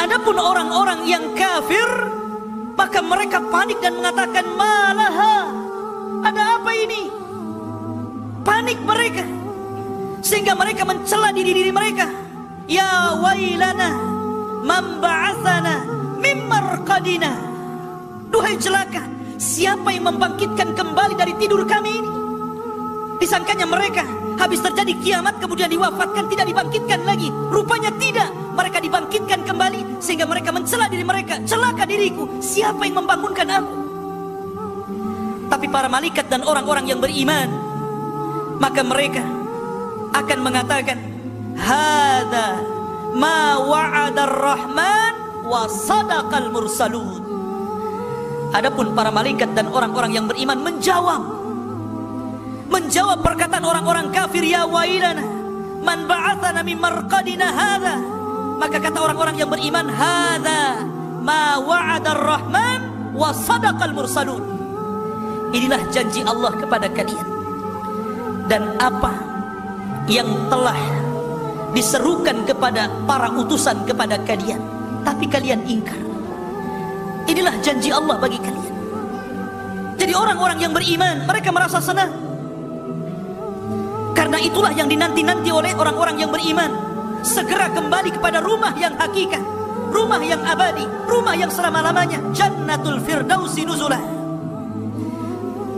[0.00, 1.84] Adapun orang-orang yang kafir,
[2.72, 5.52] maka mereka panik dan mengatakan malaha.
[6.24, 7.12] Ada apa ini?
[8.40, 9.24] Panik mereka.
[10.24, 12.08] Sehingga mereka mencela diri diri mereka.
[12.64, 13.92] Ya wailana
[14.64, 15.84] man ba'athana
[16.16, 17.32] mim marqadina.
[18.32, 19.04] Duhai celaka,
[19.36, 22.10] siapa yang membangkitkan kembali dari tidur kami ini?
[23.20, 24.06] Disangkanya mereka
[24.40, 27.28] habis terjadi kiamat kemudian diwafatkan tidak dibangkitkan lagi.
[27.52, 28.32] Rupanya tidak.
[28.60, 31.40] Mereka dibangkitkan kembali sehingga mereka mencela diri mereka.
[31.48, 32.28] Celaka diriku.
[32.44, 33.72] Siapa yang membangunkan aku?
[35.48, 37.48] Tapi para malaikat dan orang-orang yang beriman
[38.60, 39.24] maka mereka
[40.12, 41.00] akan mengatakan
[41.56, 42.60] hada
[43.16, 45.14] ma wa'ada rahman
[45.48, 47.24] wa sadaqal mursalun.
[48.52, 51.22] Adapun para malaikat dan orang-orang yang beriman menjawab
[52.70, 55.26] menjawab perkataan orang-orang kafir ya wailana
[55.82, 58.19] man ba'athana min marqadina hadha
[58.60, 60.84] maka kata orang-orang yang beriman hadha
[61.24, 62.80] ma wa'ada rahman
[63.16, 64.44] wa sadaqal mursalun.
[65.56, 67.28] Inilah janji Allah kepada kalian.
[68.52, 69.16] Dan apa
[70.12, 70.76] yang telah
[71.72, 74.60] diserukan kepada para utusan kepada kalian
[75.08, 75.96] tapi kalian ingkar.
[77.32, 78.74] Inilah janji Allah bagi kalian.
[79.96, 82.12] Jadi orang-orang yang beriman mereka merasa senang.
[84.12, 86.89] Karena itulah yang dinanti-nanti oleh orang-orang yang beriman.
[87.20, 89.42] Segera kembali kepada rumah yang hakikat.
[89.90, 90.84] Rumah yang abadi.
[91.08, 92.20] Rumah yang selama-lamanya.
[92.32, 94.00] Jannatul Firdausi nuzulah.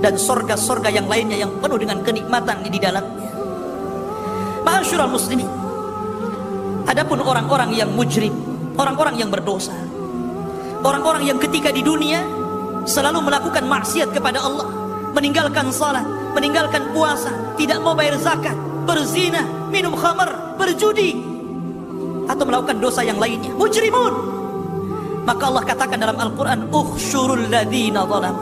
[0.02, 3.30] Dan sorga-sorga yang lainnya yang penuh dengan kenikmatan di dalamnya.
[4.66, 5.50] Ma'asyurah muslimin.
[6.86, 8.34] Adapun orang-orang yang mujrim.
[8.74, 9.74] Orang-orang yang berdosa.
[10.82, 12.26] Orang-orang yang ketika di dunia
[12.86, 14.66] selalu melakukan maksiat kepada Allah.
[15.12, 18.56] Meninggalkan salat meninggalkan puasa, tidak mau bayar zakat,
[18.88, 21.31] berzina, minum khamar, berjudi,
[22.26, 23.50] atau melakukan dosa yang lainnya.
[23.54, 24.14] Mujrimun.
[25.22, 28.34] Maka Allah katakan dalam Al-Quran, Ukhshurul ladhina zalam.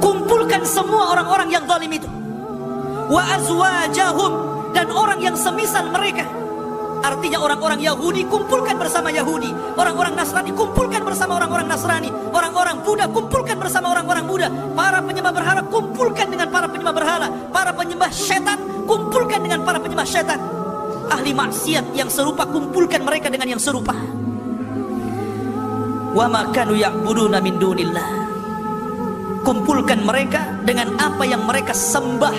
[0.00, 2.08] Kumpulkan semua orang-orang yang zalim itu.
[3.12, 4.32] Wa azwajahum.
[4.72, 6.28] Dan orang yang semisal mereka.
[6.98, 9.54] Artinya orang-orang Yahudi kumpulkan bersama Yahudi.
[9.78, 12.10] Orang-orang Nasrani kumpulkan bersama orang-orang Nasrani.
[12.34, 14.48] Orang-orang Buddha kumpulkan bersama orang-orang Buddha.
[14.74, 17.28] Para penyembah berhala kumpulkan dengan para penyembah berhala.
[17.54, 20.40] Para penyembah setan kumpulkan dengan para penyembah setan.
[21.08, 23.96] Ahli maksiat yang serupa kumpulkan mereka dengan yang serupa.
[26.12, 28.08] Wa makanu ya'buduna min dunillah.
[29.44, 32.36] Kumpulkan mereka dengan apa yang mereka sembah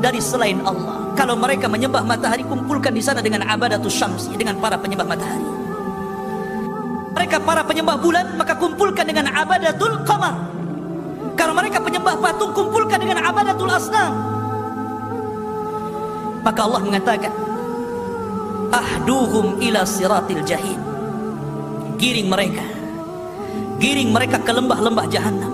[0.00, 1.12] dari selain Allah.
[1.18, 5.48] Kalau mereka menyembah matahari, kumpulkan di sana dengan abadatus syamsi, dengan para penyembah matahari.
[7.18, 10.38] Mereka para penyembah bulan, maka kumpulkan dengan abadatul qamar.
[11.34, 14.14] Kalau mereka penyembah patung, kumpulkan dengan abadatul asnam.
[16.46, 17.34] Maka Allah mengatakan,
[18.68, 20.76] Ahduhum ila siratil jahim.
[21.96, 22.64] Giring mereka.
[23.80, 25.52] Giring mereka ke lembah-lembah jahannam.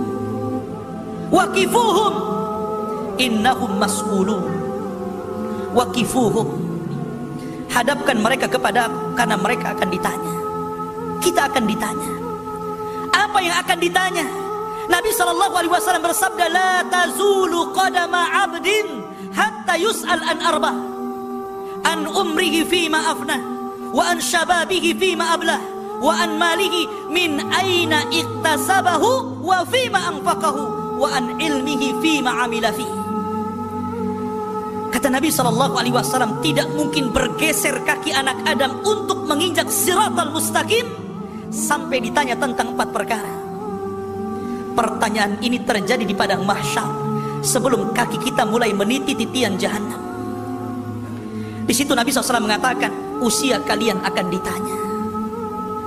[1.31, 2.15] Wakifuhum.
[3.23, 4.43] Innahum mas'ulun.
[5.79, 6.49] Wakifuhum.
[7.71, 10.35] Hadapkan mereka kepada karena mereka akan ditanya.
[11.23, 12.13] Kita akan ditanya.
[13.15, 14.27] Apa yang akan ditanya?
[14.91, 19.01] Nabi sallallahu alaihi wasallam bersabda la tazulu qadama 'abdin
[19.33, 20.94] hatta yus'al an arba
[21.85, 23.37] an umrihi fi ma afna
[23.95, 25.61] wa an shababihi fi ma ablah
[26.01, 32.45] wa an malihi min aina iktasabahu wa fi ma anfaqahu wa an ilmihi fi ma
[32.45, 33.05] amila fihi
[34.95, 40.87] Kata Nabi Shallallahu Alaihi Wasallam tidak mungkin bergeser kaki anak Adam untuk menginjak siratal mustaqim
[41.51, 43.33] sampai ditanya tentang empat perkara.
[44.79, 46.87] Pertanyaan ini terjadi di padang mahsyar
[47.43, 50.14] sebelum kaki kita mulai meniti titian jahanam.
[51.65, 52.93] Di situ Nabi SAW mengatakan
[53.25, 54.77] usia kalian akan ditanya.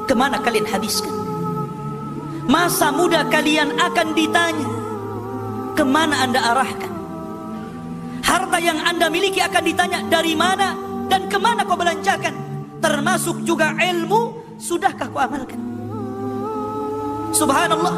[0.10, 1.14] Ke mana kalian habiskan?
[2.50, 4.70] Masa muda kalian akan ditanya.
[5.78, 6.94] Ke mana anda arahkan?
[8.26, 10.74] Harta yang anda miliki akan ditanya dari mana
[11.06, 12.34] dan ke mana kau belanjakan.
[12.82, 15.62] Termasuk juga ilmu, sudahkah kau amalkan?
[17.38, 17.96] Subhanallah.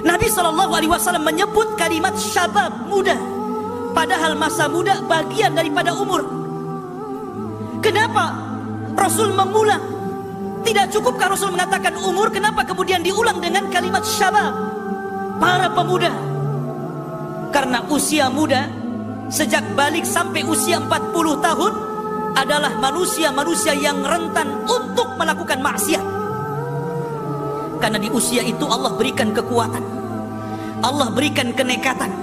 [0.00, 3.18] Nabi Shallallahu Alaihi Wasallam menyebut kalimat syabab muda.
[3.92, 6.39] Padahal masa muda bagian daripada umur.
[7.90, 8.30] Kenapa
[8.94, 9.82] Rasul mengulang?
[10.62, 12.30] Tidak cukupkah Rasul mengatakan umur?
[12.30, 14.54] Kenapa kemudian diulang dengan kalimat syabab?
[15.42, 16.14] Para pemuda.
[17.50, 18.70] Karena usia muda
[19.26, 21.72] sejak balik sampai usia 40 tahun
[22.38, 26.06] adalah manusia-manusia yang rentan untuk melakukan maksiat.
[27.82, 29.82] Karena di usia itu Allah berikan kekuatan.
[30.86, 32.14] Allah berikan kenekatan.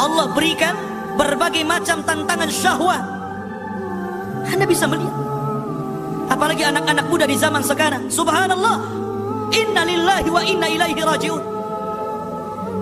[0.00, 0.72] Allah berikan
[1.20, 3.15] berbagai macam tantangan syahwat.
[4.46, 5.14] Anda bisa melihat.
[6.26, 8.10] Apalagi anak-anak muda di zaman sekarang.
[8.10, 8.82] Subhanallah.
[9.54, 11.42] Inna lillahi wa inna ilaihi rajiun.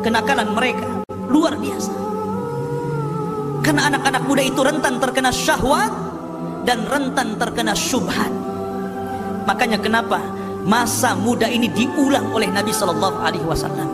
[0.01, 0.89] Kenakalan mereka
[1.29, 1.93] luar biasa.
[3.65, 5.93] Karena anak-anak muda itu rentan terkena syahwat
[6.69, 8.33] dan rentan terkena syubhat.
[9.45, 10.21] Makanya kenapa
[10.65, 13.89] masa muda ini diulang oleh Nabi Shallallahu Alaihi Wasallam.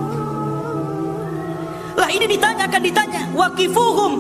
[1.99, 3.23] Lah ini ditanya akan ditanya.
[3.35, 4.13] Wakifuhum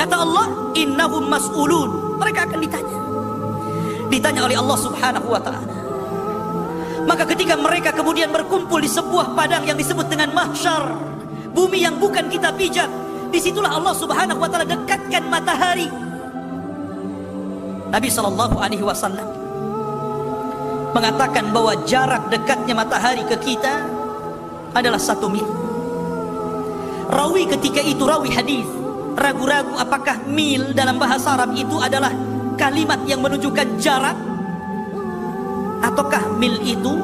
[0.00, 2.07] kata Allah innahum mas'ulun.
[2.18, 2.98] Mereka akan ditanya.
[4.10, 5.74] Ditanya oleh Allah Subhanahu wa taala.
[7.08, 10.92] Maka ketika mereka kemudian berkumpul di sebuah padang yang disebut dengan mahsyar,
[11.56, 12.90] bumi yang bukan kita pijak,
[13.32, 15.88] di situlah Allah Subhanahu wa taala dekatkan matahari.
[17.88, 19.24] Nabi Shallallahu alaihi wasallam
[20.92, 23.88] mengatakan bahwa jarak dekatnya matahari ke kita
[24.76, 25.48] adalah satu mil.
[27.08, 28.68] Rawi ketika itu rawi hadis
[29.18, 32.14] ragu-ragu apakah mil dalam bahasa Arab itu adalah
[32.54, 34.16] kalimat yang menunjukkan jarak?
[35.78, 36.98] Ataukah mil itu